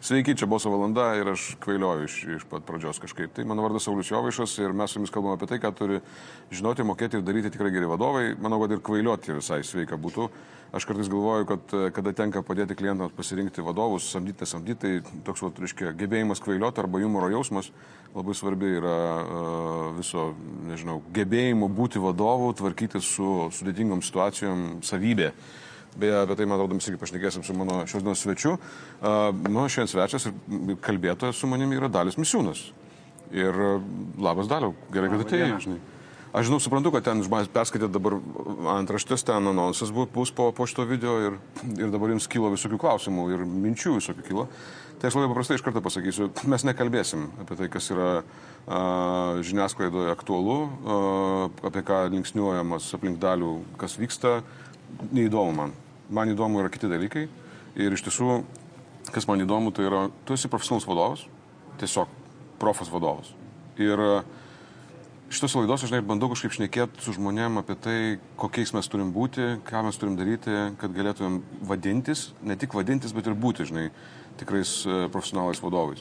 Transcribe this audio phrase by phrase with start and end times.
[0.00, 3.32] Sveiki, čia Boso valanda ir aš kvailioju iš, iš pat pradžios kažkaip.
[3.34, 5.98] Tai mano vardas Saulis Jovaišas ir mes su jumis kalbame apie tai, ką turi
[6.54, 8.28] žinoti, mokėti ir daryti tikrai geri vadovai.
[8.38, 10.28] Manau, kad ir kvailioti visai sveika būtų.
[10.70, 15.50] Aš kartais galvoju, kad kada tenka padėti klientams pasirinkti vadovus, samdyti, nesamdyti, tai toks, va,
[15.64, 17.72] reiškia, gebėjimas kvailioti arba humoro jausmas
[18.14, 20.30] labai svarbi yra uh, viso,
[20.68, 25.32] nežinau, gebėjimo būti vadovu, tvarkyti su sudėtingom situacijom savybė.
[25.98, 28.54] Beje, apie tai, man atrodo, mes irgi pašnekėsim su mano šios dienos svečiu.
[28.54, 32.68] Uh, mano šiandien svečias ir kalbėtojas su manimi yra Dalis Misiūnas.
[33.34, 33.56] Ir
[34.22, 35.54] labas Daliau, gerai, kad atėjai.
[35.66, 35.80] Žinai.
[36.28, 38.18] Aš žinau, suprantu, kad ten žmonės perskaitė dabar
[38.76, 41.38] antraštės, ten anonsas bus po, po šito video ir,
[41.72, 44.44] ir dabar jums kilo visokių klausimų ir minčių visokių kilo.
[45.00, 48.80] Tai aš labai paprastai iš karto pasakysiu, mes nekalbėsim apie tai, kas yra a,
[49.46, 50.96] žiniasklaidoje aktualu, a,
[51.70, 54.40] apie ką linksniuojamas aplink dalių, kas vyksta,
[55.08, 55.76] neįdomu man.
[56.08, 57.26] Man įdomu yra kiti dalykai
[57.78, 58.40] ir iš tiesų,
[59.12, 61.24] kas man įdomu, tai yra, tu esi profesionalus vadovas,
[61.80, 62.12] tiesiog
[62.58, 63.32] profas vadovas.
[63.78, 64.12] Ir a,
[65.28, 67.96] Šitos laidos aš bandau kažkaip šnekėti su žmonėm apie tai,
[68.40, 73.28] kokiais mes turim būti, ką mes turim daryti, kad galėtumėm vadintis, ne tik vadintis, bet
[73.28, 73.90] ir būti, žinai,
[74.40, 76.00] tikrais e, profesionalais vadovais.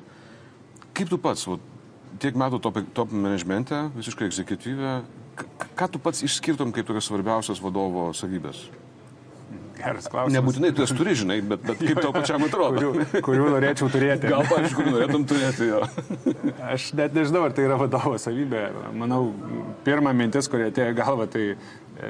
[0.95, 1.57] Kaip tu pats, va,
[2.23, 4.95] tiek metų top, top managemente, visiškai egzekutyvė,
[5.75, 8.63] ką tu pats išskirtum kaip tokias svarbiausias vadovo savybės?
[9.77, 10.35] Geras klausimas.
[10.37, 12.77] Nebūtinai tu jas turi, žinai, bet, bet kaip tau pačiam atrodo.
[12.77, 14.31] Kurių, kurių norėčiau turėti.
[14.31, 15.81] Gal, pavyzdžiui, kur norėtum turėti jo.
[16.73, 18.63] Aš net nežinau, ar tai yra vadovo savybė.
[18.97, 19.21] Manau,
[19.85, 21.51] pirma mintis, kurie atėjo galva, tai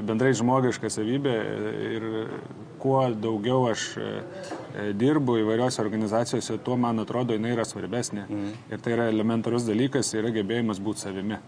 [0.07, 1.35] bendrai žmogiška savybė
[1.97, 2.07] ir
[2.81, 4.09] kuo daugiau aš e,
[4.97, 8.27] dirbu įvairiose organizacijose, tuo man atrodo, jinai yra svarbesnė.
[8.27, 8.51] Mm.
[8.71, 11.39] Ir tai yra elementarus dalykas, yra gebėjimas būti savimi.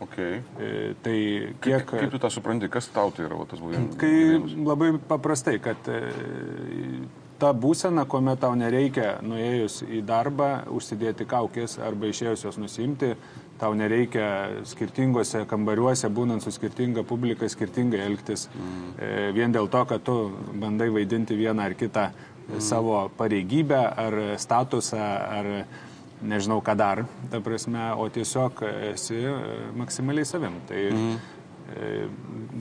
[0.00, 0.42] Okay.
[0.58, 1.18] E, tai
[1.60, 1.82] kiek...
[1.82, 3.96] Kaip, kaip tu tą supranti, kas tau tai yra va, tas buvimas?
[3.98, 5.98] Kai labai paprastai, kad e,
[7.42, 13.10] ta būsena, kuomet tau nereikia nuėjus į darbą užsidėti kaukės arba išėjus jos nusimti,
[13.58, 19.34] tau nereikia skirtingose kambariuose, būnant su skirtinga publika, skirtingai elgtis, mm.
[19.34, 20.16] vien dėl to, kad tu
[20.62, 22.62] bandai vaidinti vieną ar kitą mm.
[22.62, 25.52] savo pareigybę ar statusą ar
[26.22, 28.62] nežinau ką dar, ta prasme, o tiesiog
[28.92, 29.34] esi e,
[29.78, 30.54] maksimaliai savim.
[30.68, 31.16] Tai mm.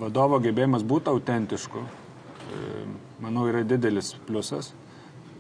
[0.02, 1.86] vadovo gebėjimas būti autentišku, e,
[3.24, 4.74] manau, yra didelis pliusas.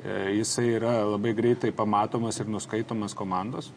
[0.08, 3.72] Jisai yra labai greitai pamatomas ir nuskaitomas komandos.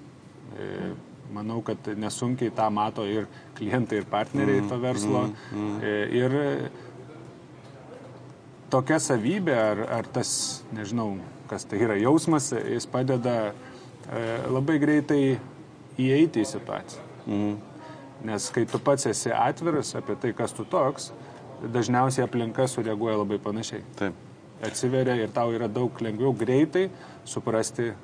[1.32, 3.26] Manau, kad nesunkiai tą mato ir
[3.56, 5.22] klientai, ir partneriai mm, to verslo.
[5.30, 5.78] Mm, mm.
[6.20, 6.30] Ir
[8.70, 10.30] tokia savybė, ar, ar tas,
[10.76, 11.16] nežinau,
[11.50, 13.69] kas tai yra jausmas, jis padeda uh, E,
[14.50, 15.22] labai greitai
[16.00, 17.08] įeiti į situaciją.
[17.26, 17.58] Mhm.
[18.28, 21.10] Nes kai tu pats esi atviras apie tai, kas tu toks,
[21.60, 23.84] dažniausiai aplinka sureaguoja labai panašiai.
[23.96, 24.26] Taip.
[24.64, 26.90] Atsiveria ir tau yra daug lengviau greitai
[27.24, 27.94] suprasti,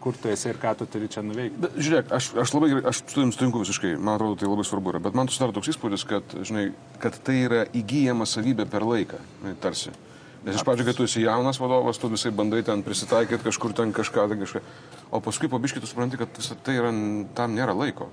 [0.00, 1.60] kur tu esi ir ką tu turi čia nuveikti.
[1.60, 4.64] Bet, žiūrėk, aš, aš labai gerai, aš su tavim sutinku visiškai, man atrodo, tai labai
[4.68, 6.66] svarbu yra, bet man susidaro toks įspūdis, kad, žinai,
[7.00, 9.20] kad tai yra įgyjama savybė per laiką,
[9.64, 9.92] tarsi.
[10.44, 13.94] Nes iš pradžių, kai tu esi jaunas vadovas, tu visai bandai ten prisitaikyti kažkur ten
[13.96, 14.60] kažką, ten kažką.
[15.14, 16.90] O paskui pabiškai tu supranti, kad visą tai yra,
[17.38, 18.08] tam nėra laiko.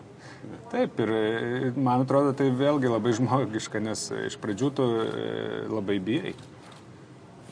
[0.69, 5.07] Taip, ir man atrodo, tai vėlgi labai žmogiška, nes iš pradžių tu e,
[5.65, 6.35] labai bijai.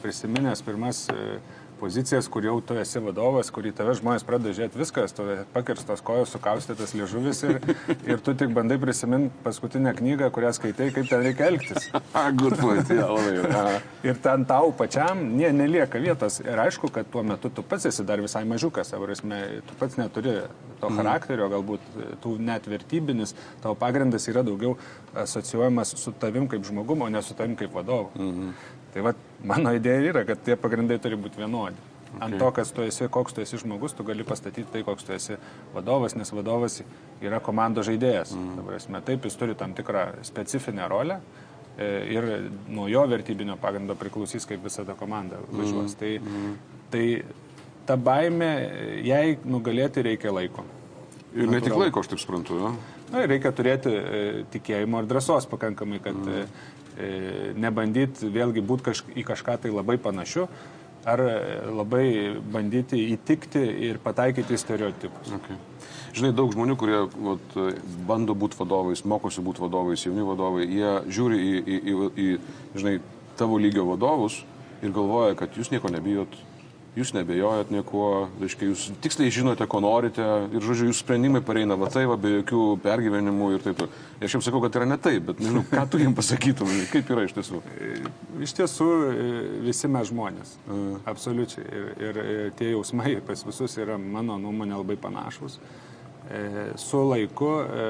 [0.03, 1.39] Prisiminęs pirmas e,
[1.79, 6.03] pozicijas, kur jau tu esi vadovas, kur į tave žmonės pradeda žiūrėti viskas, tu pakirstos
[6.05, 7.59] kojos, sukaustytas liežuvis ir,
[8.07, 11.89] ir tu tik bandai prisiminti paskutinę knygą, kurią skaitai, kaip ten reikia elgtis.
[12.41, 13.79] Good point, yeah, labai.
[14.05, 16.41] ir ten tau pačiam nie, nelieka vietos.
[16.45, 20.35] Ir aišku, kad tuo metu tu pats esi dar visai mažiukas, prasme, tu pats neturi
[20.79, 20.99] to mhm.
[20.99, 24.77] charakterio, galbūt tu net vertybinis, tavo pagrindas yra daugiau
[25.17, 28.11] asocijuojamas su tavim kaip žmogum, o ne su tavim kaip vadovu.
[28.15, 28.53] -hmm.
[28.93, 29.13] Tai va,
[29.43, 31.87] mano idėja yra, kad tie pagrindai turi būti vienodi.
[32.09, 32.25] Okay.
[32.25, 35.13] Ant to, kas tu esi, koks tu esi žmogus, tu gali pastatyti tai, koks tu
[35.13, 35.37] esi
[35.75, 36.79] vadovas, nes vadovas
[37.21, 38.33] yra komandos žaidėjas.
[38.33, 38.63] Mm.
[38.65, 41.19] Prasme, taip, jis turi tam tikrą specifinę rolę
[41.77, 42.27] e, ir
[42.65, 45.93] nuo jo vertybinio pagrindo priklausys, kaip visa ta komanda važiuos.
[45.93, 45.99] Mm.
[46.01, 46.57] Tai, mm.
[46.95, 47.05] tai
[47.85, 48.49] ta baime,
[49.05, 50.65] jai nugalėti reikia laiko.
[51.37, 52.57] Ir ne tik laiko, aš taip suprantu.
[52.57, 52.73] Ja?
[53.13, 56.59] Na, reikia turėti e, tikėjimo ir drąsos pakankamai, kad mm.
[56.99, 60.49] E, nebandyti vėlgi būti kaž, į kažką tai labai panašiu,
[61.07, 61.21] ar
[61.71, 65.31] labai bandyti įtikti ir pataikyti į stereotipus.
[65.39, 65.55] Okay.
[66.17, 67.55] Žinai, daug žmonių, kurie vat,
[68.09, 72.95] bando būti vadovais, mokosi būti vadovais, jauni vadovai, jie žiūri į, į, į, į žinai,
[73.39, 74.41] tavo lygio vadovus
[74.83, 76.33] ir galvoja, kad jūs nieko nebijot,
[76.99, 81.89] jūs nebejojat niekuo, reiškia, jūs tiksliai žinote, ko norite ir, žodžiu, jūsų sprendimai pareina va
[81.91, 84.05] tai, va, be jokių pergyvenimų ir taip toliau.
[84.19, 87.23] Aš jums sakau, kad yra ne taip, bet nežinau, ką tu jiems pasakytum, kaip yra
[87.27, 87.61] iš tiesų.
[88.43, 88.89] Iš tiesų,
[89.63, 90.57] visi mes žmonės.
[91.07, 91.63] Absoliučiai.
[91.69, 95.59] Ir, ir, ir tie jausmai pas visus yra, mano nuomonė, labai panašus.
[96.27, 96.43] E,
[96.79, 97.89] su laiku, e,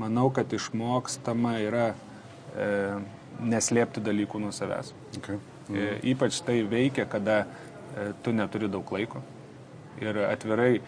[0.00, 2.68] manau, kad išmokstama yra e,
[3.40, 4.90] neslėpti dalykų nuo savęs.
[5.20, 5.38] Okay.
[5.70, 6.00] Mm.
[6.16, 7.69] Ypač tai veikia, kada E,
[8.22, 9.22] tu neturi daug laiko.
[10.00, 10.82] Ir atvirai e,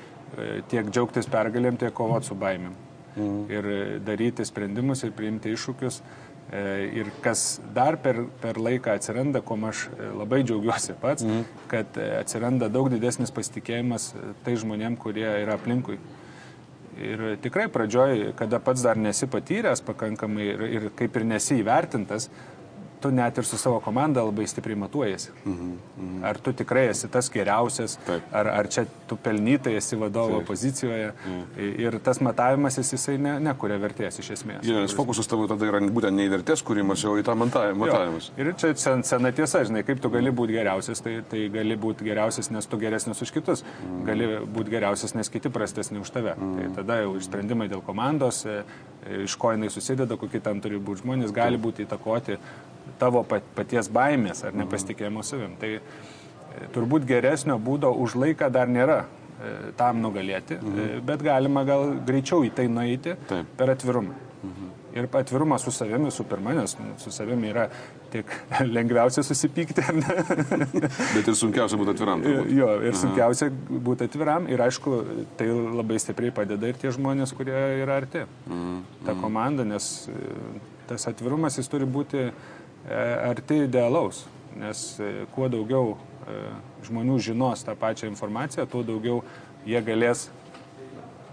[0.71, 2.75] tiek džiaugtis pergalėm, tiek kovoti su baimėm.
[3.13, 3.41] Mm.
[3.53, 3.71] Ir
[4.07, 6.01] daryti sprendimus ir priimti iššūkius.
[6.53, 6.63] E,
[7.01, 9.87] ir kas dar per, per laiką atsiranda, kuo aš
[10.19, 11.45] labai džiaugiuosi pats, mm.
[11.71, 14.13] kad atsiranda daug didesnis pasitikėjimas
[14.45, 16.01] tai žmonėm, kurie yra aplinkui.
[17.03, 22.29] Ir tikrai pradžioj, kada pats dar nesi patyręs pakankamai ir, ir kaip ir nesi įvertintas,
[23.03, 25.31] tu net ir su savo komanda labai stipriai matuojasi.
[25.45, 26.25] Mhm, mhm.
[26.25, 27.99] Ar tu tikrai esi tas geriausias,
[28.33, 30.49] ar, ar čia tu pelnytai esi vadovo Taip.
[30.53, 31.13] pozicijoje.
[31.13, 31.71] Mhm.
[31.85, 34.65] Ir tas matavimas jisai ne, nekuria vertės iš esmės.
[34.69, 38.31] Ja, nes fokusas tavo tada yra būtent ne į vertės kūrimas, o į tą matavimus.
[38.37, 38.45] Jo.
[38.45, 42.07] Ir čia sen, sena tiesa, žinai, kaip tu gali būti geriausias, tai, tai gali būti
[42.07, 43.65] geriausias, nes tu geresnis už kitus.
[43.65, 44.05] Mhm.
[44.09, 46.37] Gali būti geriausias, nes kiti prastesni už tave.
[46.39, 46.63] Tai mhm.
[46.63, 48.63] Tai tada jau sprendimai dėl komandos, e,
[49.25, 52.39] iš ko jinai susideda, kokie ten turi būti žmonės, gali būti įtakoti
[53.03, 55.57] tavo paties baimės ar nepasitikėjimo savim.
[55.61, 55.81] Tai e,
[56.75, 61.01] turbūt geresnio būdo už laiką dar nėra e, tam nugalėti, mhm.
[61.09, 63.57] bet galima gal greičiau į tai nueiti Taip.
[63.59, 64.15] per atvirumą.
[64.43, 64.71] Mhm.
[64.93, 67.63] Ir atvirumas su savimi visų pirma, nes su savimi yra
[68.13, 68.29] tik
[68.77, 69.85] lengviausia susipykti.
[71.15, 72.25] bet ir sunkiausia būti atviram.
[72.27, 72.51] Turbūt.
[72.53, 73.01] Jo, ir Aha.
[73.01, 73.49] sunkiausia
[73.89, 74.51] būti atviram.
[74.53, 74.99] Ir aišku,
[75.39, 78.27] tai labai stipriai padeda ir tie žmonės, kurie yra arti.
[78.45, 78.83] Mhm.
[79.07, 79.23] Ta mhm.
[79.25, 79.95] komanda, nes
[80.91, 84.25] tas atvirumas jis turi būti E, arti idealaus,
[84.59, 85.95] nes e, kuo daugiau
[86.27, 86.39] e,
[86.87, 89.23] žmonių žinos tą pačią informaciją, tuo daugiau
[89.67, 90.29] jie galės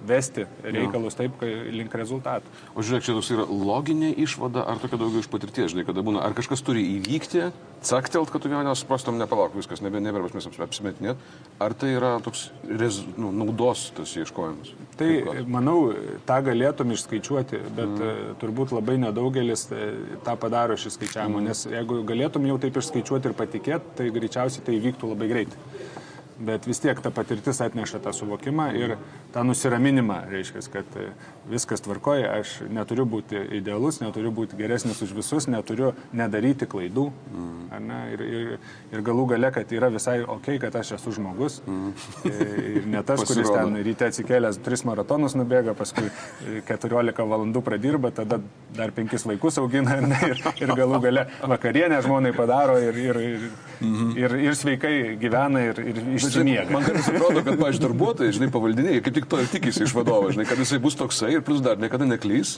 [0.08, 1.24] vesti reikalus jo.
[1.24, 1.44] taip,
[1.74, 2.52] link rezultatų.
[2.76, 6.24] O žiūrėk, čia toks yra loginė išvada, ar tokia daugiau iš patirties, žinai, kada būna,
[6.26, 7.50] ar kažkas turi įvykti,
[7.86, 11.22] caktelt, kad tu vieną suprastum, nepalauk, viskas, nebe, neberbas mes apsimetinėt,
[11.64, 14.74] ar tai yra toks rez, nu, naudos tas ieškojimas?
[15.00, 15.10] Tai,
[15.48, 15.94] manau,
[16.28, 18.36] tą galėtum išskaičiuoti, bet mm.
[18.42, 19.92] turbūt labai nedaugelis e,
[20.26, 21.48] tą padaro šį skaičiavimą, mm.
[21.52, 25.98] nes jeigu galėtum jau taip išskaičiuoti ir patikėti, tai greičiausiai tai vyktų labai greitai
[26.40, 28.96] bet vis tiek ta patirtis atneša tą suvokimą ir
[29.34, 31.10] tą nusiraminimą, reiškia, kad e,
[31.50, 37.10] viskas tvarkoja, aš neturiu būti idealus, neturiu būti geresnis už visus, neturiu nedaryti klaidų.
[37.34, 37.86] Mm.
[37.90, 38.54] Ne, ir, ir,
[38.94, 41.60] ir galų gale, kad yra visai ok, kad aš esu žmogus.
[41.68, 41.94] Mm.
[42.30, 46.10] Ir ne tas, kuris ten ryte atsikėlęs tris maratonus nubėga, paskui
[46.68, 48.40] 14 valandų pradirba, tada
[48.76, 53.48] dar penkis vaikus augina ne, ir, ir galų gale vakarienę žmonai padaro ir, ir, ir,
[53.80, 54.18] mm -hmm.
[54.18, 56.74] ir, ir sveikai gyvena ir, ir išsimiega.
[56.74, 60.30] Man kartais atrodo, kad, pavyzdžiui, darbuotojai, žinai, pavaldiniai, kaip tik to ir tikisi iš vadovo,
[60.34, 62.58] žinai, kad jisai bus toksai ir plus dar niekada neklys,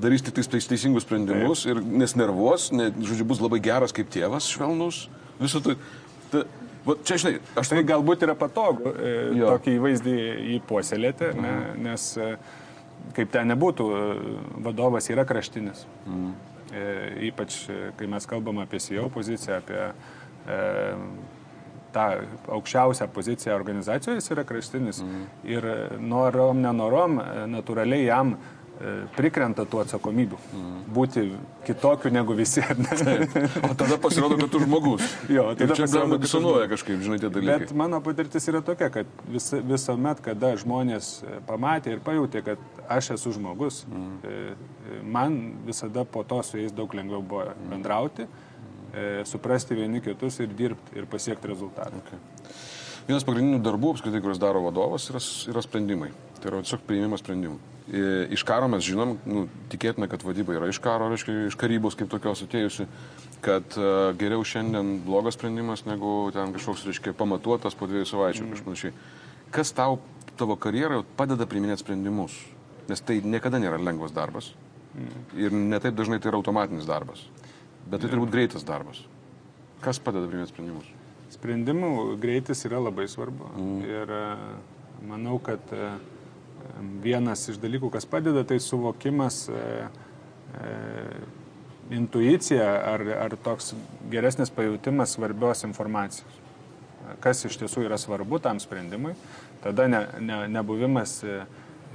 [0.00, 1.76] darys tik tais teisingus sprendimus Taip.
[1.76, 5.06] ir nesnervuos, ne, žodžiu, bus labai geras kaip tėvas, švelnus,
[5.42, 5.78] visą tai.
[6.32, 6.46] ta,
[6.82, 9.52] Va, čia, žinai, aš tai galbūt yra patogu e, jo.
[9.52, 10.14] tokį įvaizdį
[10.56, 11.44] įpuoselėti, mhm.
[11.44, 12.32] ne, nes e,
[13.14, 14.32] kaip ten nebūtų, e,
[14.66, 15.84] vadovas yra kraštinis.
[16.08, 16.32] Mhm.
[16.72, 16.82] E,
[17.28, 19.80] ypač, e, kai mes kalbam apie CEO poziciją, apie
[20.48, 20.58] e,
[21.92, 22.08] tą
[22.56, 25.02] aukščiausią poziciją organizacijoje, jis yra kraštinis.
[25.04, 25.22] Mhm.
[25.52, 25.68] Ir
[26.00, 27.20] norom, nenorom,
[27.52, 30.38] natūraliai jam e, prikrenta tų atsakomybių.
[30.56, 30.76] Mm.
[30.96, 31.24] Būti
[31.66, 32.62] kitokiu negu visi.
[33.68, 35.06] o tada pasirodo, kad tu žmogus.
[35.30, 37.58] jo, tada čia galima disonuoja kažkaip, žinai, tie dalykai.
[37.66, 41.12] Bet mano patirtis yra tokia, kad vis, visuomet, kada žmonės
[41.48, 45.04] pamatė ir pajutė, kad aš esu žmogus, mm.
[45.04, 47.68] man visada po to su jais daug lengviau buvo mm.
[47.76, 48.28] bendrauti.
[48.28, 48.41] Mm e,
[49.28, 52.02] suprasti vieni kitus ir dirbti ir pasiekti rezultatą.
[52.02, 52.20] Okay.
[53.08, 55.20] Vienas pagrindinių darbų, apskritai, kuriuos daro vadovas, yra,
[55.50, 56.12] yra sprendimai.
[56.38, 57.56] Tai yra tiesiog priėmimas sprendimų.
[57.90, 58.02] E,
[58.36, 62.12] iš karo mes žinom, nu, tikėtina, kad vadyba yra iš karo, reiškia, iš karybos kaip
[62.12, 62.86] tokios atėjusi,
[63.42, 68.52] kad uh, geriau šiandien blogas sprendimas negu ten kažkoks, reiškia, pamatuotas po dviejų savaičių mm.
[68.54, 68.94] kažpanašiai.
[69.52, 69.98] Kas tau
[70.38, 72.36] tavo karjeroje padeda priiminėti sprendimus?
[72.86, 74.52] Nes tai niekada nėra lengvas darbas.
[74.94, 75.24] Mm.
[75.42, 77.26] Ir netaip dažnai tai yra automatinis darbas.
[77.90, 79.02] Bet tai turbūt greitas darbas.
[79.82, 80.88] Kas padeda priimti sprendimus?
[81.32, 83.50] Sprendimų greitis yra labai svarbu.
[83.56, 83.78] Mm.
[83.88, 84.22] Ir e,
[85.08, 85.88] manau, kad e,
[87.02, 89.62] vienas iš dalykų, kas padeda, tai suvokimas, e,
[91.92, 93.72] intuicija ar, ar toks
[94.12, 96.38] geresnis pajūtimas svarbios informacijos.
[97.24, 99.16] Kas iš tiesų yra svarbu tam sprendimui.
[99.64, 101.18] Tada ne, ne, nebuvimas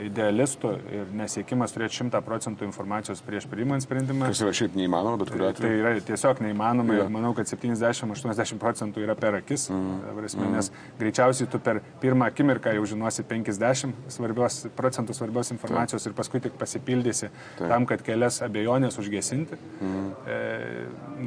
[0.03, 4.29] idealistų ir nesiekimas turėti 100 procentų informacijos prieš priimant sprendimą.
[4.29, 5.79] Kas yra šiaip neįmanoma, bet kuriuo Tai atveju.
[5.81, 7.05] yra tiesiog neįmanoma Jo.
[7.05, 10.45] ir manau, kad 70-80 procentų yra per akis, mm.
[10.53, 16.41] nes greičiausiai tu per pirmą akimirką jau žinosi 50 svarbios, procentų svarbios informacijos ir paskui
[16.43, 17.65] tik pasipildysi Taip.
[17.65, 19.57] tam, kad kelias abejonės užgesinti.
[19.81, 20.07] Mm.
[20.27, 20.39] E,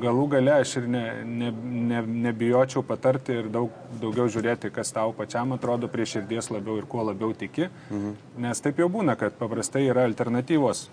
[0.03, 1.51] galų gale aš ir ne, ne,
[1.91, 6.89] ne, nebijočiau patarti ir daug, daugiau žiūrėti, kas tau pačiam atrodo prie širdies labiau ir
[6.91, 8.15] kuo labiau tiki, mm.
[8.47, 10.89] nes taip jau būna, kad paprastai yra alternatyvos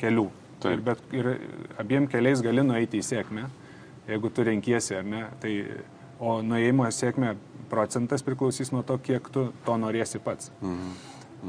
[0.00, 0.28] kelių.
[0.62, 0.72] Taip.
[0.72, 1.28] Ir, bet, ir
[1.80, 3.48] abiem keliais gali nueiti į sėkmę,
[4.08, 5.26] jeigu tu renkiesi, ar ne.
[5.42, 5.52] Tai,
[6.22, 7.34] o nuėjimo į sėkmę
[7.70, 10.52] procentas priklausys nuo to, kiek tu to norėsi pats.
[10.62, 10.96] Mhm.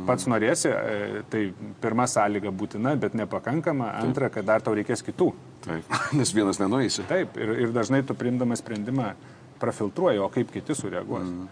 [0.06, 1.42] Pats norėsi, e, tai
[1.82, 3.94] pirma sąlyga būtina, bet nepakankama.
[4.02, 5.32] Antra, kad dar tau reikės kitų.
[5.64, 5.96] Taip.
[6.20, 7.06] Nes vienas nenueisi.
[7.10, 9.14] Taip, ir, ir dažnai tu priimdamas sprendimą
[9.62, 11.26] prafiltruoji, o kaip kiti sureaguos.
[11.32, 11.48] Mm.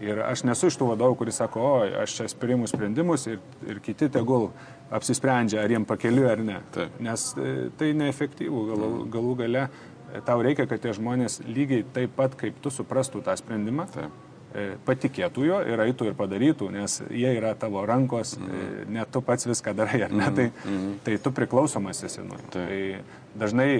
[0.00, 3.80] Ir aš nesu iš tų vadovų, kuris sako, o aš čia priimu sprendimus ir, ir
[3.80, 4.50] kiti tegul
[4.92, 6.58] apsisprendžia, ar jiem pakeliu ar ne.
[6.74, 7.00] Taip.
[7.00, 8.60] Nes e, tai neefektyvų.
[8.70, 13.24] Galų, galų gale e, tau reikia, kad tie žmonės lygiai taip pat, kaip tu suprastų
[13.24, 14.20] tą sprendimą, Taip.
[14.52, 18.92] e, patikėtų jo ir eitų ir padarytų, nes jie yra tavo rankos, Mhm.
[18.92, 20.94] ne tu pats viską darai, ar ne, tai, mm.
[21.08, 22.52] tai tu priklausomas esi nuo jų.
[22.52, 23.70] Tai dažnai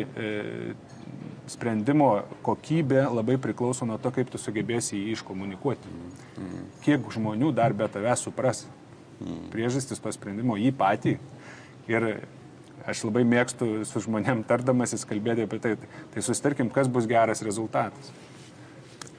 [1.50, 2.10] sprendimo
[2.46, 5.92] kokybė labai priklauso nuo to, kaip tu sugebėsi jį iškomunikuoti.
[6.84, 8.64] Kiek žmonių dar be tavęs supras
[9.52, 11.16] priežastis to sprendimo jį patį.
[11.90, 12.08] Ir
[12.86, 15.74] aš labai mėgstu su žmonėm tardamasis kalbėti apie tai.
[16.14, 18.12] Tai susitarkim, kas bus geras rezultatas.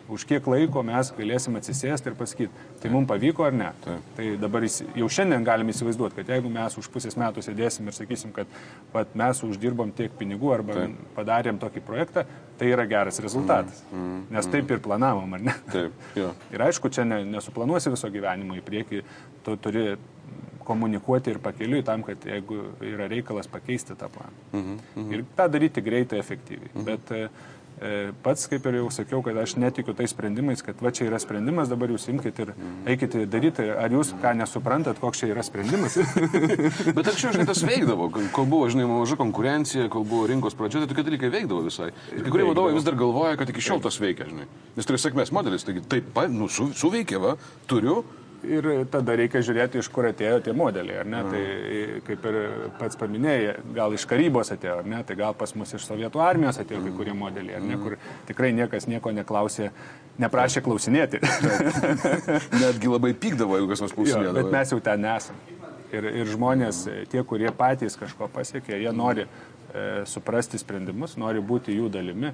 [0.09, 3.69] Už kiek laiko mes galėsim atsisėsti ir pasakyti, tai mums pavyko ar ne.
[3.83, 4.09] Taip.
[4.17, 8.33] Tai dabar jau šiandien galim įsivaizduoti, kad jeigu mes už pusės metų sėdėsim ir sakysim,
[8.35, 8.51] kad
[8.93, 10.99] vat, mes uždirbom tiek pinigų arba Taip.
[11.17, 12.25] padarėm tokį projektą,
[12.57, 13.83] tai yra geras rezultatas.
[13.91, 15.57] Mm, mm, Nes taip ir planavom, ar ne?
[15.73, 16.05] Taip.
[16.17, 16.31] Jo.
[16.55, 19.03] Ir aišku, čia ne, nesuplanuosi viso gyvenimo į priekį,
[19.45, 19.89] tu turi
[20.67, 24.41] komunikuoti ir pakeliui tam, kad jeigu yra reikalas pakeisti tą planą.
[24.51, 25.13] Mhm, mhm.
[25.15, 26.71] Ir tą daryti greitai, efektyviai.
[26.73, 26.87] Mhm.
[26.89, 27.29] Bet e, e,
[28.25, 31.69] pats, kaip ir jau sakiau, kad aš netikiu tais sprendimais, kad va čia yra sprendimas,
[31.69, 32.53] dabar jūs imkite ir
[32.89, 33.67] eikite daryti.
[33.77, 35.99] Ar jūs ką nesuprantat, koks čia yra sprendimas?
[36.97, 40.91] Bet anksčiau, žinai, tas veikdavo, kol buvo, žinai, maža konkurencija, kol buvo rinkos pradžia, tai
[40.91, 41.91] tokie dalykai veikdavo visai.
[42.15, 44.49] Ir kai kurie vadovai vis dar galvoja, kad iki šiol tas veikia, žinai.
[44.77, 47.37] Nes tai yra sėkmės modelis, taigi taip, nu, su, suveikė, va,
[47.69, 48.01] turiu.
[48.45, 51.21] Ir tada reikia žiūrėti, iš kur atėjo tie modeliai, ar ne?
[51.25, 51.39] Tai
[52.05, 52.35] kaip ir
[52.77, 54.99] pats paminėjai, gal iš karybos atėjo, ar ne?
[55.07, 57.79] Tai gal pas mus iš sovietų armijos atėjo kai kurie modeliai, ar ne?
[57.81, 57.95] Kur
[58.29, 59.71] tikrai niekas nieko neklausė,
[60.21, 61.21] neprašė klausinėti.
[62.63, 64.37] Netgi labai pykdavo, jeigu kas nors Jo, klausinėdavo.
[64.37, 65.41] bet mes jau ten nesam.
[65.87, 71.73] Ir, ir žmonės, tie, kurie patys kažko pasiekė, jie nori e, suprasti sprendimus, nori būti
[71.77, 72.33] jų dalimi.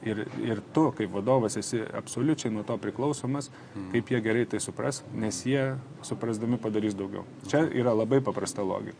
[0.00, 3.50] Ir, ir tu, kaip vadovas, esi absoliučiai nuo to priklausomas,
[3.92, 5.74] kaip jie gerai tai supras, nes jie
[6.08, 7.26] suprasdami padarys daugiau.
[7.50, 8.96] Čia yra labai paprasta logika.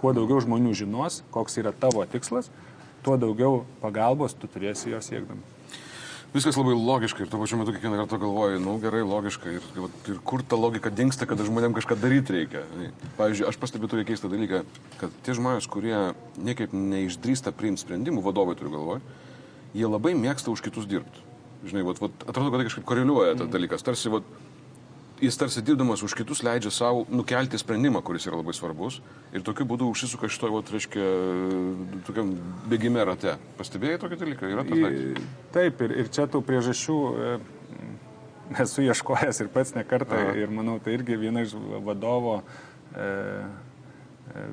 [0.00, 2.50] Kuo daugiau žmonių žinos, koks yra tavo tikslas,
[3.06, 5.46] tuo daugiau pagalbos tu turėsi jo siekdami.
[6.34, 10.18] Viskas labai logiška ir tuo pačiu metu kiekvieną kartą galvoju, nu gerai, logiška ir, ir,
[10.26, 12.64] kur ta logika dinksta, kada žmonėm kažką daryti reikia.
[13.16, 14.60] Pavyzdžiui, aš pastebiu tokį keistą dalyką,
[15.00, 15.94] kad tie žmonės, kurie
[16.36, 19.00] niekaip neišdrįsta priimti sprendimų, vadovai turiu galvoje,
[19.74, 21.24] jie labai mėgsta už kitus dirbti.
[21.66, 23.82] Žinai, vat, vat, atrodo, kad tai kažkaip koreliuoja tas dalykas.
[23.82, 24.26] Tarsi, vat,
[25.20, 29.00] jis tarsi dirbdamas už kitus leidžia savo nukelti sprendimą, kuris yra labai svarbus.
[29.34, 31.08] Ir tokiu būdu užsisuka šitoje, vat, reiškia,
[32.06, 32.34] tokiam
[32.70, 33.36] bėgime rate.
[33.58, 34.52] Pastebėjai tokį dalyką?
[34.52, 35.28] Yra tas dalykas?
[35.56, 37.36] Taip, ir, ir čia tų priežasčių e,
[38.66, 41.56] esu ieškojęs ir pats nekartą ir manau, tai irgi viena iš
[41.86, 42.40] vadovo,
[42.94, 43.08] e,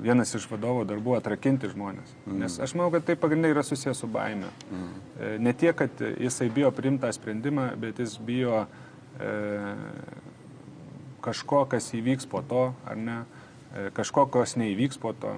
[0.04, 2.16] vienas iš vadovo darbų atrakinti žmonės.
[2.26, 2.40] Mm.
[2.44, 4.50] Nes aš manau, kad tai pagrindai yra susijęs su baime.
[4.72, 4.90] Mm.
[5.20, 8.66] E, ne tiek, kad jisai bijo priimtą sprendimą, bet jis bijo
[9.20, 9.34] e,
[11.24, 13.22] kažko, kas įvyks po to, ar ne,
[13.74, 15.34] e, kažko, kas neįvyks po to.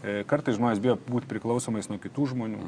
[0.00, 2.60] E, Kartais žmonės bijo būti priklausomais nuo kitų žmonių,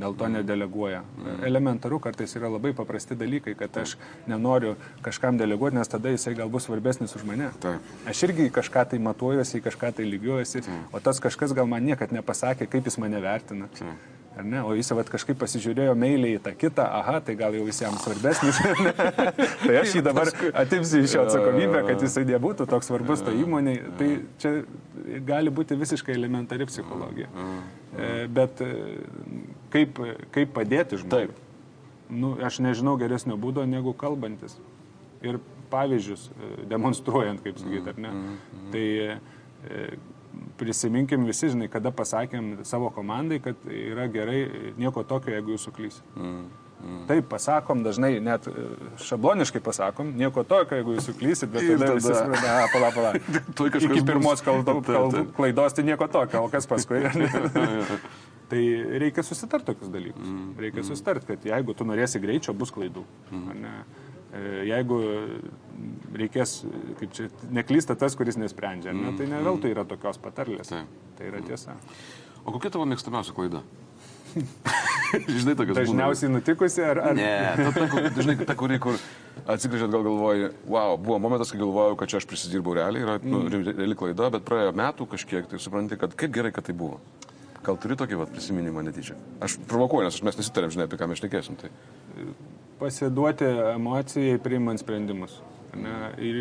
[0.00, 1.02] dėl to nedeleguoja.
[1.02, 3.96] E, Elementaru, kartais yra labai paprasti dalykai, kad aš
[4.30, 7.50] nenoriu kažkam deleguoti, nes tada jisai gal bus svarbesnis už mane.
[7.62, 7.96] Taip.
[8.08, 12.70] Aš irgi kažką tai matuojuosi, kažką tai lygiuojuosi, o tas kažkas gal man niekad nepasakė,
[12.70, 13.68] kaip jis mane vertina.
[13.82, 14.60] Ar ne?
[14.66, 18.60] O jis vat, kažkaip pasižiūrėjo meiliai į tą kitą, aha, tai gal jau jam svarbesnis.
[19.66, 20.30] tai aš jį dabar
[20.62, 23.82] atimsiu iš jo atsakomybę, kad jisai nebūtų toks svarbus to įmoniai.
[23.98, 24.10] Tai
[24.42, 24.54] čia
[25.28, 27.28] gali būti visiškai elementari psichologija.
[27.28, 28.72] E, Bet e,
[29.74, 30.00] kaip,
[30.34, 31.36] kaip padėti žmogui?
[32.08, 34.56] Nu, aš nežinau geresnio būdo negu kalbantis.
[35.24, 35.40] Ir
[35.72, 38.12] pavyzdžius e, demonstruojant, kaip sakyti, ar ne.
[38.72, 39.82] Tai e,
[40.58, 44.40] prisiminkim visi, žinai, kada pasakėm savo komandai, kad yra gerai
[44.78, 46.16] nieko tokio, jeigu jūs suklysit.
[46.16, 46.48] Mm.
[47.08, 48.68] Taip pasakom, dažnai net e,
[49.02, 51.94] šabloniškai pasakom, nieko tokio, jeigu jūs suklysit, bet tada, tada...
[51.96, 53.12] visi supranta, pala, pala.
[53.88, 57.02] Iki pirmos kaldo, kaldo, klaidos tai nieko tokio, o kas paskui?
[58.50, 58.62] tai
[59.02, 60.22] reikia susitart tokius dalykus.
[60.22, 60.52] Mm.
[60.62, 60.90] Reikia mm.
[60.92, 63.02] susitart, kad jeigu tu norėsi greičio, bus klaidų.
[63.32, 63.66] Mm.
[64.28, 65.00] E, jeigu
[66.18, 66.62] reikės,
[67.00, 70.72] kaip čia, neklysta tas, kuris nesprendžia, ne, tai ne veltui yra tokios patarlės.
[70.72, 70.82] Tai,
[71.16, 71.76] tai yra tiesa.
[72.44, 73.62] O kokia tavo mėgstamiausia klaida?
[75.38, 75.78] Žinai, tokios.
[75.78, 76.40] Dažniausiai būna.
[76.40, 77.00] nutikusi ar...
[77.10, 77.16] ar...
[77.16, 78.98] Ne, ta, ta, dažnai ta, kuri, kur
[79.48, 83.46] atsigrįžėt, gal galvoji, wow, buvo momentas, kai galvojau, kad čia aš prisidirbau realiai, yra nu,
[83.46, 83.70] mm.
[83.78, 87.00] reali klaida, bet praėjo metų kažkiek, tai supranti, kad kaip gerai, kad tai buvo.
[87.68, 89.18] Gal turi tokį vat, prisiminimą netyčia?
[89.44, 91.58] Aš provokuoju, nes mes nesitarėm, žinai, apie ką mes šnekėsim.
[91.60, 91.68] Tai.
[92.80, 95.38] Pasiduoti emocijai priimant sprendimus.
[95.76, 96.38] Ne, ir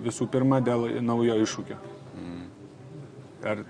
[0.00, 1.76] visų pirma dėl naujo iššūkio.
[2.16, 2.46] Mm.
[3.50, 3.60] Ar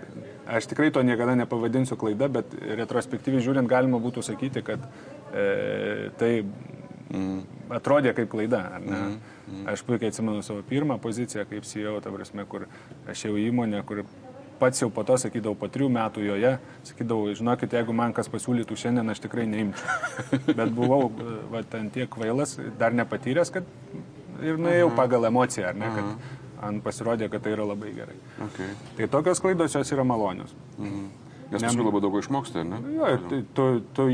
[0.50, 4.82] Aš tikrai to niekada nepavadinsiu klaida, bet retrospektyviai žiūrint galima būtų sakyti, kad
[5.30, 7.36] e, tai mm.
[7.76, 8.64] atrodė kaip klaida.
[8.80, 9.12] Mm.
[9.46, 9.68] Mm.
[9.70, 12.66] Aš puikiai atsimenu savo pirmą poziciją kaip CEO, ta prasme, kur
[13.10, 14.02] aš jau įmonė, kur
[14.60, 16.52] pats jau po to sakydavau, po trijų metų joje,
[16.88, 19.96] sakydavau, žinokit, jeigu man kas pasiūlytų šiandien, aš tikrai neimčiau.
[20.58, 21.08] Bet buvau,
[21.52, 23.68] va, ten tiek kvailas, dar nepatyręs, kad
[24.44, 28.18] ir nuėjau pagal emociją, ar ne, kad ant pasirodė, kad tai yra labai gerai.
[28.50, 28.74] Okay.
[28.98, 30.52] Tai tokios klaidos jos yra malonios.
[30.78, 31.08] Mhm.
[31.50, 32.78] Nes paskui labai daug išmoksti, ne?
[32.94, 33.64] Jo, tai tu,
[33.96, 34.04] tu,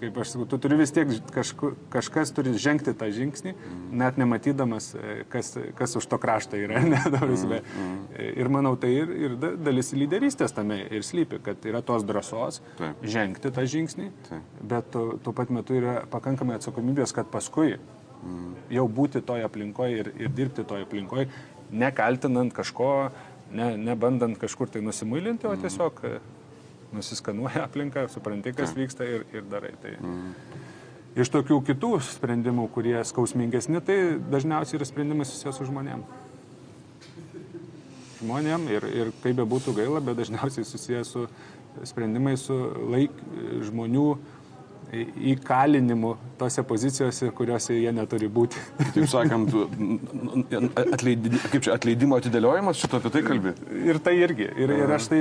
[0.00, 3.54] kaip aš sakau, tu turi vis tiek kažku, kažkas turi žengti tą žingsnį,
[4.00, 6.80] net nematydamas, e, kas, kas už to krašto yra.
[6.88, 7.42] Ne, mm.
[7.58, 7.96] Mm.
[8.40, 13.02] Ir manau, tai ir, ir dalis lyderystės tame ir slypi, kad yra tos drąsos Taip.
[13.02, 14.54] žengti tą žingsnį, Taip.
[14.70, 18.50] bet tuo, tuo pat metu yra pakankamai atsakomybės, kad paskui mm.
[18.78, 21.28] jau būti toje aplinkoje ir, ir dirbti toje aplinkoje,
[21.70, 23.10] nekaltinant kažko,
[23.52, 25.64] ne, nebandant kažkur tai nusimuilinti, o mm.
[25.66, 26.04] tiesiog
[26.94, 29.74] nusiskanuoja aplinką, supranti, kas vyksta ir, ir darai.
[29.82, 29.94] Tai.
[30.00, 30.32] Mm.
[31.18, 33.98] Iš tokių kitų sprendimų, kurie skausmingesni, tai
[34.30, 36.04] dažniausiai yra sprendimai susijęs su žmonėm.
[38.18, 41.26] Žmonėm ir, ir kaip be būtų gaila, bet dažniausiai susijęs su
[41.86, 42.56] sprendimai su
[42.90, 43.14] laik
[43.68, 44.08] žmonių
[44.88, 48.60] įkalinimu tose pozicijose, kuriuose jie neturi būti.
[48.94, 49.52] Taip sakant,
[50.94, 53.52] atleidi, kaip čia, atleidimo atidėliojimas, šito apie tai kalbė?
[53.84, 54.48] Ir tai irgi.
[54.56, 55.20] Ir, ir aš tai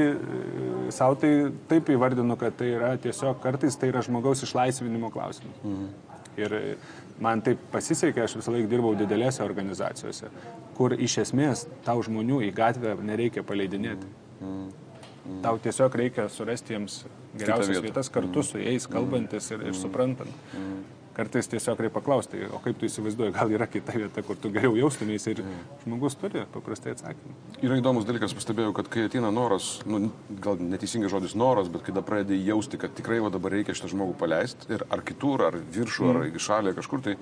[0.95, 1.31] savo tai
[1.69, 5.59] taip įvardinu, kad tai yra tiesiog kartais tai yra žmogaus išlaisvinimo klausimas.
[5.63, 5.87] Mhm.
[6.37, 6.53] Ir
[7.23, 10.29] man taip pasisekė, aš visą laiką dirbau didelėse organizacijose,
[10.77, 14.09] kur iš esmės tau žmonių į gatvę nereikia paleidinėti.
[14.41, 14.67] Mhm.
[15.27, 15.39] Mhm.
[15.43, 17.01] Tau tiesiog reikia surasti jiems
[17.37, 18.47] geriausias vietas kartu mm.
[18.47, 19.79] su jais, kalbantis ir, ir mm.
[19.81, 20.45] suprantant.
[20.55, 20.77] Mm.
[21.17, 24.75] Kartais tiesiog reikia paklausti, o kaip tu įsivaizduoji, gal yra kita vieta, kur tu geriau
[24.77, 25.41] jaustumės ir
[25.81, 27.33] žmogus turi paprastai atsakymą.
[27.65, 30.11] Yra įdomus dalykas, pastebėjau, kad kai ateina noras, nu,
[30.45, 34.13] gal neteisingai žodis noras, bet kai pradedi jausti, kad tikrai va dabar reikia šitą žmogų
[34.21, 36.21] paleisti ir ar kitur, ar viršų, mm.
[36.21, 37.17] ar į šalį, kažkur, tai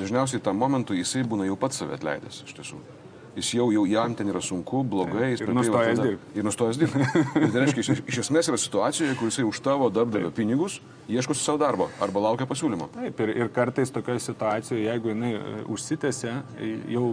[0.00, 2.80] dažniausiai tam momentu jisai būna jau pats save atleidęs iš tiesų
[3.36, 6.34] jis jau, jau jam ten yra sunku, blogai, jis ir nustojęs dirbti.
[6.38, 7.08] Ir nustojęs dirbti.
[7.54, 11.60] tai reiškia, iš, iš esmės yra situacija, kur jisai už tavo darbdavio pinigus ieškosi savo
[11.62, 12.90] darbo arba laukia pasiūlymo.
[12.94, 16.36] Taip, ir, ir kartais tokioje situacijoje, jeigu jinai e, užsitęsia,
[16.94, 17.08] jau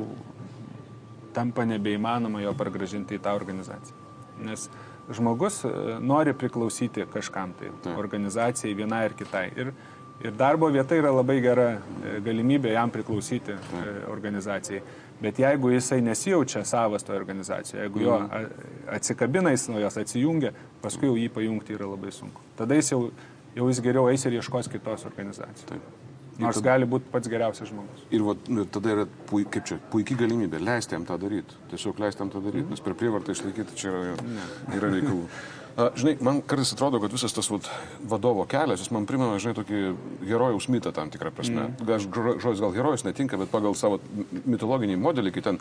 [1.34, 3.98] tampa nebeįmanoma jo pargražinti į tą organizaciją.
[4.46, 4.68] Nes
[5.12, 7.98] žmogus e, nori priklausyti kažkam tai, Taip.
[7.98, 9.48] organizacijai vienai ar kitai.
[9.60, 9.74] Ir,
[10.22, 14.10] ir darbo vieta yra labai gera e, galimybė jam priklausyti Taip.
[14.12, 14.84] organizacijai.
[15.22, 18.46] Bet jeigu jisai nesijaučia savas toje organizacijoje, jeigu jo mhm.
[18.90, 22.42] atsikabina jis nuo jos, atsijungia, paskui jau jį pajungti yra labai sunku.
[22.58, 23.02] Tada jis jau,
[23.56, 25.68] jau jis geriau eis ir ieškos kitos organizacijos.
[25.70, 26.00] Taip.
[26.42, 28.06] Nors tada, gali būti pats geriausias žmogus.
[28.10, 31.58] Ir va, nu, tada yra pui, kaip čia, puikiai galimybė leisti jam tą daryti.
[31.70, 32.74] Tiesiog leisti jam tą daryti, mm.
[32.74, 34.16] nes per prievartą išlaikyti čia yra,
[34.78, 35.26] yra reikalų.
[35.78, 37.68] Žinai, man kartais atrodo, kad visas tas vat,
[38.04, 39.80] vadovo kelias, jis man primena, žinai, tokį
[40.28, 41.70] herojaus mitą tam tikrą prasme.
[41.70, 41.88] Mm.
[41.88, 42.04] Gal,
[42.44, 44.02] žodis gal herojus netinka, bet pagal savo
[44.46, 45.60] mitologinį modelį, kai ten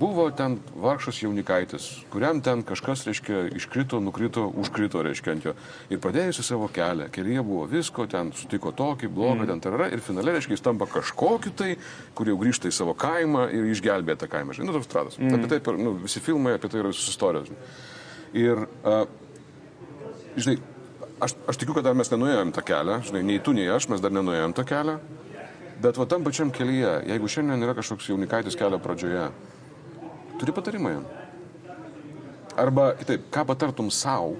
[0.00, 5.54] buvo ten vargšas jaunikaitis, kuriam ten kažkas, reiškia, iškrito, nukrito, užkrito, reiškia, ant jo.
[5.92, 9.50] Ir pradėjusi savo kelią, kelyje buvo visko, ten sutiko tokį, blogą, mm.
[9.50, 11.74] ten tarara, ir finale, reiškia, jis tampa kažkokiu tai,
[12.14, 14.56] kur jau grįžta į savo kaimą ir išgelbėja tą kaimą.
[14.56, 15.18] Žinai, nu, toks stratas.
[15.18, 15.40] Mm.
[15.40, 17.50] Apie tai, nu, visi filmai apie tai yra visos istorijos.
[18.30, 19.02] Ir uh,
[20.36, 20.58] žinai,
[21.20, 24.02] aš, aš tikiu, kad dar mes nenuėjom tą kelią, žinai, nei tu, nei aš, mes
[24.02, 24.98] dar nenuėjom tą kelią,
[25.82, 29.28] bet va tam pačiam kelyje, jeigu šiandien yra kažkoks jaunikaitis kelio pradžioje,
[30.40, 31.10] turi patarimą jam.
[32.60, 34.34] Arba, kitaip, ką patartum savo,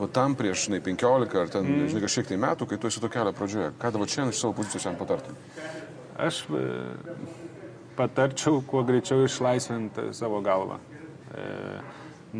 [0.00, 1.90] va tam prieš, žinai, 15 ar ten, mm.
[1.92, 4.56] žinai, kažkiek tai metų, kai tu esi to kelio pradžioje, ką dabar šiandien iš savo
[4.58, 5.38] pozicijos jam patartum?
[6.20, 6.64] Aš e,
[7.98, 11.44] patarčiau kuo greičiau išlaisvinti savo galvą e,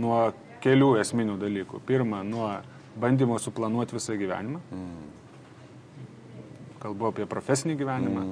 [0.01, 0.23] nuo
[0.65, 1.81] kelių esminių dalykų.
[1.89, 2.51] Pirma, nuo
[2.97, 4.61] bandymo suplanuoti visą gyvenimą.
[4.73, 5.09] Mm.
[6.81, 8.23] kalbu apie profesinį gyvenimą.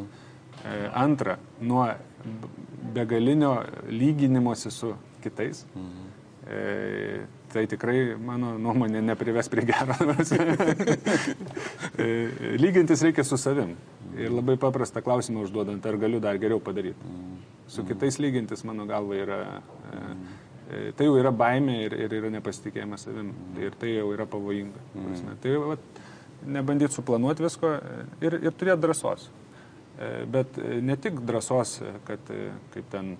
[0.64, 1.85] E, antra, nuo
[2.94, 3.53] begalinio
[3.92, 5.66] lyginimosi su kitais.
[6.49, 9.97] E, tai tikrai, mano nuomonė, neprives prie gero.
[11.99, 12.07] E,
[12.62, 13.73] lygintis reikia su savim.
[14.14, 17.11] Ir labai paprastą klausimą užduodant, ar galiu dar geriau padaryti.
[17.66, 19.38] Su kitais lygintis, mano galva, yra...
[19.90, 20.03] E,
[20.68, 23.33] tai jau yra baimė ir, ir yra nepasitikėjimas savim.
[23.61, 24.83] Ir tai jau yra pavojinga.
[24.94, 25.37] Prasme.
[25.42, 26.00] Tai vat,
[26.46, 27.74] nebandyti suplanuoti visko
[28.24, 29.28] ir, ir turėti drąsos.
[29.98, 33.14] E, bet e, ne tik drąsos, kad e, kaip ten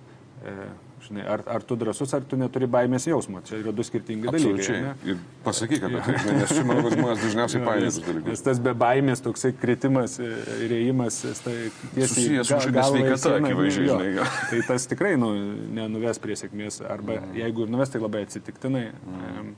[0.45, 0.53] e,
[0.99, 3.39] Žinai, ar, ar tu drasus, ar tu neturi baimės jausmo.
[3.47, 4.81] Čia yra du skirtingi Absoliučiai.
[4.83, 5.13] dalykai.
[5.13, 8.27] Ir pasakyk apie tai, žinai, nes čia, manau, kad žmonės dažniausiai painioja tos dalykus.
[8.33, 10.29] nes tas be baimės, toksai kritimas, e,
[10.71, 11.55] rėjimas, jis tai
[11.95, 14.27] tiesiai Susijęs su į sveikata, akivaizdžiai, žinai, jo.
[14.51, 15.31] Tai tas tikrai nu,
[15.79, 16.81] nenuves prie sėkmės.
[16.83, 17.35] Arba mm.
[17.39, 18.85] jeigu ir nuves, tai labai atsitiktinai.
[18.91, 19.53] Mm.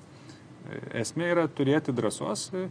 [1.01, 2.67] Esmė yra turėti drąsos, e,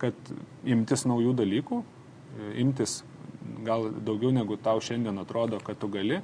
[0.00, 0.34] kad
[0.64, 3.02] imtis naujų dalykų, e, imtis
[3.64, 6.20] gal daugiau negu tau šiandien atrodo, kad tu gali.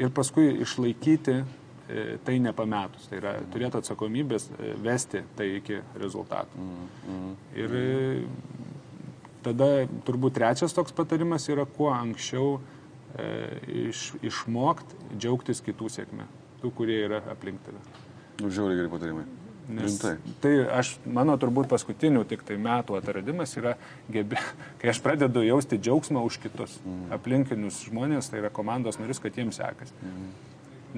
[0.00, 1.44] Ir paskui išlaikyti e,
[2.26, 3.06] tai nepametus.
[3.10, 6.68] Tai yra turėti atsakomybės e, vesti tai iki rezultatų.
[7.60, 7.84] Ir e,
[9.46, 9.70] tada
[10.06, 12.58] turbūt trečias toks patarimas yra kuo anksčiau
[13.70, 16.24] iš, išmokti džiaugtis kitų sėkmė,
[16.58, 17.78] tų, kurie yra aplink tave.
[18.40, 19.28] Nu, žiauriai geri patarimai.
[19.68, 19.96] Nes
[20.44, 23.76] tai aš, mano turbūt paskutinių tik tai metų atradimas yra,
[24.12, 24.40] gebė,
[24.82, 27.12] kai aš pradedu jausti džiaugsmą už kitus, mm.
[27.16, 29.96] aplinkinius žmonės, tai yra komandos narius, kad jiems sekasi.
[30.04, 30.32] Mm.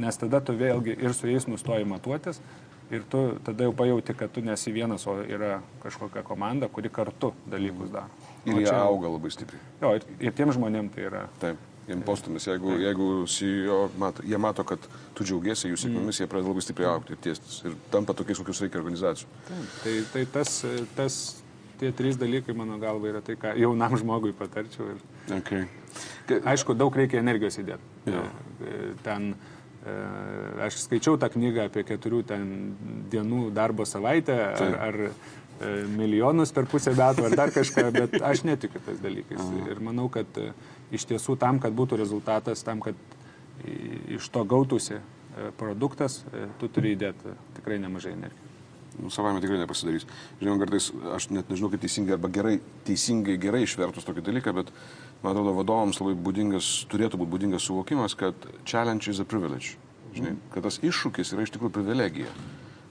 [0.02, 2.42] Nes tada tu vėlgi ir su jais nustoji matuotis
[2.90, 7.32] ir tu tada jau pajauti, kad tu nesi vienas, o yra kažkokia komanda, kuri kartu
[7.50, 8.10] dalykus daro.
[8.46, 9.62] Ir O jie čia- auga labai stipriai.
[9.80, 11.24] Jo, ir, ir tiem žmonėm tai yra.
[11.40, 14.82] Taip, jiems postumis, jeigu, jeigu CEO mato, jie mato, kad
[15.14, 17.60] tu džiaugiesi jų sėkmėmis, jie pradeda labai stipriai aukti ir tiestis.
[17.68, 19.28] Ir tampa tokiais, kokius reikia organizacijų.
[19.48, 20.54] Taip, tai, tai tas,
[20.98, 21.18] tas,
[21.80, 24.94] tie trys dalykai, mano galva, yra tai, ką jaunam žmogui patarčiau.
[24.94, 25.04] Ir,
[25.36, 25.64] Okay.
[26.46, 27.86] aišku, daug reikia energijos įdėti.
[28.12, 28.20] Jo.
[28.62, 29.32] E, Ten,
[29.82, 29.94] e,
[30.66, 32.20] aš skaičiau tą knygą apie keturių
[33.10, 34.76] dienų darbo savaitę ar, Taip.
[34.86, 39.50] ar e, milijonus per pusę metų ar dar kažką, bet aš netikiu tais dalykais.
[39.72, 40.50] Ir manau, kad e,
[40.94, 42.98] iš tiesų tam, kad būtų rezultatas, tam, kad
[44.12, 45.02] iš to gautųsi e,
[45.58, 48.52] produktas, e, tu turi įdėti tikrai nemažai energijos.
[48.96, 50.06] Nu, savame tikrai nepasidarys.
[50.40, 52.54] Žinoma, kartais aš net nežinau, kaip teisingai arba gerai,
[52.86, 54.70] teisingai gerai išvertus tokį dalyką, bet
[55.24, 59.76] man atrodo, vadovams labai būdingas, turėtų būti būdingas suvokimas, kad challenge is a privilege.
[60.16, 62.32] Žinai, kad tas iššūkis yra iš tikrųjų privilegija.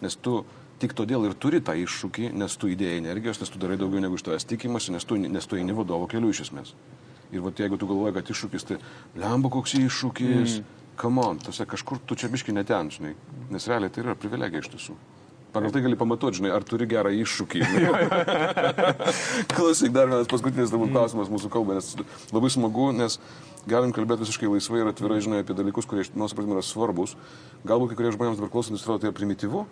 [0.03, 0.43] Nes tu
[0.81, 4.19] tik todėl ir turi tą iššūkį, nes tu įdėjai energijos, nes tu darai daugiau negu
[4.19, 6.75] iš tavęs tikimasi, nes tu, nes tu eini vadovo keliu iš esmės.
[7.33, 8.79] Ir va, jeigu tu galvoji, kad iššūkis, tai
[9.17, 10.79] lemba koks iššūkis, mm.
[11.01, 13.15] come on, tuose kažkur tu čia biški neten, žinai.
[13.53, 14.97] Nes realiai tai yra privilegija iš tiesų.
[15.55, 17.61] Pagal tai gali pamatuoti, žinai, ar turi gerą iššūkį.
[19.55, 21.93] Klausyk, dar vienas paskutinis turbūt klausimas mūsų kalba, nes
[22.35, 23.15] labai smagu, nes
[23.63, 27.15] galim kalbėti visiškai laisvai ir atvirai, žinai, apie dalykus, kurie, mano supratimu, yra svarbus.
[27.63, 29.63] Galbūt kai kurie žmonėms dabar klausantis atrodo tai primityvu,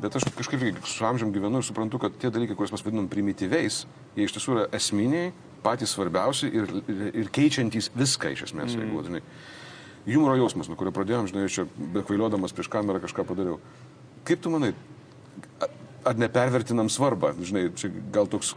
[0.00, 3.84] bet aš kažkaip su amžiam gyvenu ir suprantu, kad tie dalykai, kuriuos mes vadinam primityviais,
[4.16, 5.30] jie iš tiesų yra esminiai,
[5.64, 8.84] patys svarbiausi ir, ir, ir keičiantys viską iš esmės, mm.
[8.84, 9.22] jeigu, žinai.
[10.06, 11.64] Humoro jausmas, nuo kurio pradėjom, žinai, čia
[11.96, 13.58] bekvailiodamas prieš kamerą kažką padariau.
[14.26, 14.70] Kaip tu manai,
[16.06, 17.32] ar nepervertinam svarbą?
[17.42, 18.54] Žinai, čia gal toks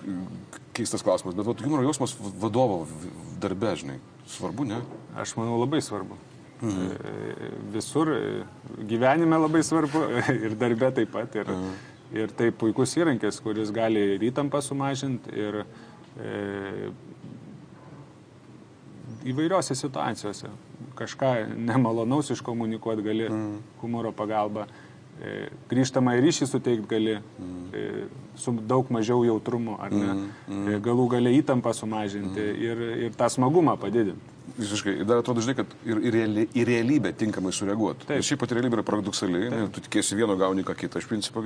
[0.77, 2.83] keistas klausimas, bet vat, humoro jausmas vadovo
[3.41, 3.97] darbe, žinai,
[4.29, 4.83] svarbu, ne?
[5.17, 6.19] Aš manau labai svarbu.
[6.59, 7.69] Mhm.
[7.73, 8.11] Visur
[8.87, 10.01] gyvenime labai svarbu
[10.45, 11.37] ir darbė taip pat.
[11.39, 11.77] Ir, mhm.
[12.19, 16.91] ir tai puikus įrankis, kuris gali ir įtampą sumažinti ir e,
[19.31, 20.51] įvairiose situacijose.
[20.99, 23.57] Kažką nemalonaus iškomunikuoti gali mhm.
[23.81, 24.67] humoro pagalba.
[25.19, 27.85] E, grįžtamą ryšį suteikti gali e,
[28.39, 30.13] su daug mažiau jautrumo, ar ne?
[30.47, 34.38] E, galų gali įtampą sumažinti ir, ir tą smagumą padidinti.
[34.57, 34.95] Visiškai.
[35.07, 38.07] Dar atrodo, žinai, kad ir, ir, reali, ir realybė tinkamai sureaguoti.
[38.09, 38.23] Taip.
[38.25, 41.43] Šiaip pati realybė yra paradoksali, ne, tu tikėsi vieno gauni ką kitą iš principo,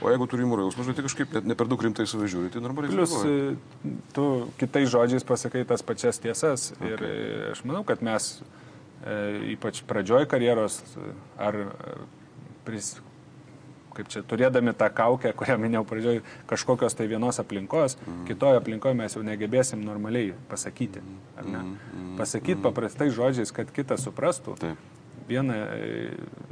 [0.00, 2.62] o jeigu turi humoro jausmą, tai kažkaip ne, ne per daug rimtai save žiūri, tai
[2.64, 2.92] normaliai.
[2.92, 3.56] Plus, sureaguoji.
[3.90, 4.28] e, tu
[4.60, 6.92] kitais žodžiais pasakai tas pačias tiesas okay.
[6.92, 9.16] ir aš manau, kad mes e,
[9.56, 10.82] ypač pradžioj karjeros
[11.40, 11.96] ar e,
[12.66, 12.96] pris,
[13.96, 18.24] kaip čia turėdami tą kaukę, kurią minėjau pradžioj, kažkokios tai vienos aplinkos, mm.
[18.28, 21.02] kitoje aplinkoje mes jau negebėsim normaliai pasakyti.
[21.46, 21.64] ne?
[22.20, 24.56] Pasakyti paprastai žodžiais, kad kitas suprastų.
[24.62, 24.92] Taip.
[25.26, 25.56] Viena,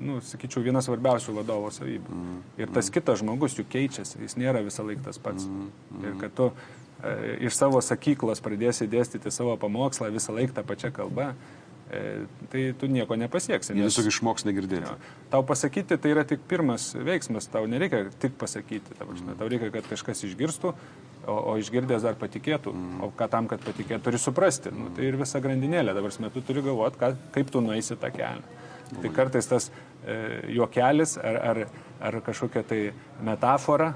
[0.03, 2.11] nu, sakyčiau, viena svarbiausių vadovo savybių.
[2.11, 2.39] Mm.
[2.59, 5.47] Ir tas kitas žmogus juk keičiasi, jis nėra visą laiką tas pats.
[5.47, 5.69] Mm.
[6.03, 10.91] Ir kad tu e, iš savo sakyklos pradėsi dėstyti savo pamokslą visą laiką tą pačią
[10.97, 11.31] kalbą,
[12.53, 13.75] tai tu nieko nepasieksi.
[13.75, 14.87] Jie tiesiog išmoks negirdėti.
[14.87, 15.15] Jo.
[15.33, 19.71] Tau pasakyti tai yra tik pirmas veiksmas, tau nereikia tik pasakyti, ta prasme, tau reikia,
[19.75, 20.75] kad kažkas išgirstų,
[21.27, 22.75] o, o išgirdęs dar patikėtų.
[22.75, 23.01] Mm.
[23.07, 24.73] O ką tam, kad patikėtų, turi suprasti.
[24.73, 24.85] Mm.
[24.85, 25.97] Nu, tai ir visa grandinėlė.
[25.97, 28.45] Dabar metu turi galvoti, ką, kaip tu nueisi tą kelią.
[28.45, 29.01] Mm.
[29.03, 29.71] Tai kartais tas
[30.07, 30.19] e,
[30.57, 31.63] juokelis ar, ar,
[32.11, 32.81] ar kažkokia tai
[33.25, 33.95] metafora,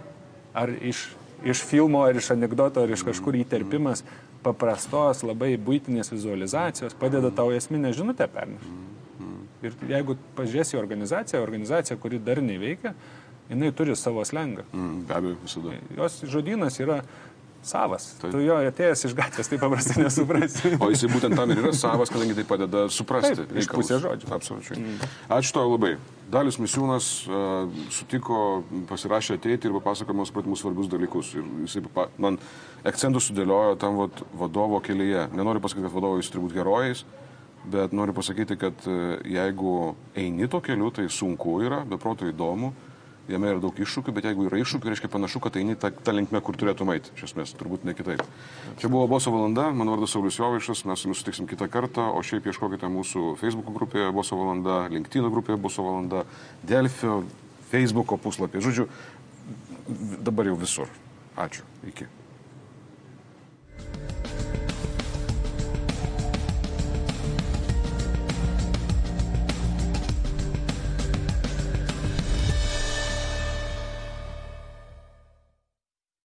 [0.57, 1.09] ar iš,
[1.47, 4.05] iš filmo, ar iš anegdoto, ar iš kažkur įterpimas
[4.43, 8.77] paprastos, labai būtinės vizualizacijos padeda tau esminę žinutę pernešti.
[9.67, 12.93] Ir jeigu pažiūrėsi organizaciją, organizacija, kuri dar neveikia,
[13.49, 14.63] jinai turi savo slengą.
[14.71, 15.75] Mm, be abejo, visada.
[15.97, 17.01] Jos žodynas yra
[17.63, 18.13] savas.
[18.21, 18.33] Taip.
[18.33, 20.73] Tu jo atėjęs iš gatvės taip paprastai nesuprasi.
[20.81, 23.43] o jisai būtent tam ir yra savas, kadangi tai padeda suprasti.
[23.43, 24.31] Taip, iš pusės žodžių.
[24.37, 24.81] Absoliučiai.
[24.81, 25.13] Mm.
[25.39, 25.97] Ačiū tau labai.
[26.33, 28.41] Dalius Misiūnas uh, sutiko,
[28.91, 31.33] pasirašė ateiti ir papasakojo mums supratimus svarbius dalykus.
[31.39, 32.41] Ir jisai papa, man
[32.89, 35.29] akcentus sudėliojo tam vat, vadovo kelyje.
[35.37, 37.07] Nenoriu pasakyti, kad vadovai jūs turi būti herojais,
[37.69, 42.75] bet noriu pasakyti, kad uh, jeigu eini to keliu, tai sunku yra, beprotų įdomu
[43.29, 46.41] jame yra daug iššūkių, bet jeigu yra iššūkių, reiškia panašu, kad eini tą, tą linkmę,
[46.45, 47.13] kur turėtų eiti.
[47.17, 48.23] Iš esmės, turbūt ne kitaip.
[48.81, 52.23] Čia buvo Boso valanda, mano vardas Saulis Jovaišas, mes su jumis sutiksim kitą kartą, o
[52.25, 56.25] šiaip ieškokite mūsų Facebook grupėje Boso valanda, LinkedIn grupėje Boso valanda,
[56.67, 57.23] Delfio,
[57.73, 58.65] Facebooko puslapyje.
[58.69, 58.89] Žodžiu,
[60.25, 60.97] dabar jau visur.
[61.39, 61.67] Ačiū.
[61.87, 62.18] Iki.